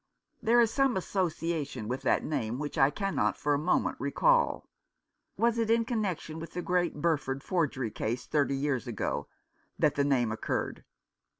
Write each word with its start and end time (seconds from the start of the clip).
There 0.41 0.59
is 0.59 0.73
some 0.73 0.97
association 0.97 1.87
with 1.87 2.01
that 2.01 2.23
name 2.23 2.57
which 2.57 2.75
I 2.75 2.89
cannot 2.89 3.37
for 3.37 3.53
a 3.53 3.59
moment 3.59 3.97
recall. 3.99 4.67
Was 5.37 5.57
265 5.57 5.65
Rough 5.67 5.67
Justice. 5.67 5.69
it 5.69 5.75
in 5.75 5.85
connection 5.85 6.39
with 6.39 6.51
the 6.53 6.61
great 6.63 6.95
Burford 7.01 7.43
forgery 7.43 7.91
case— 7.91 8.25
thirty 8.25 8.55
years 8.55 8.87
ago— 8.87 9.27
that 9.77 9.93
the 9.93 10.03
name 10.03 10.31
occurred 10.31 10.85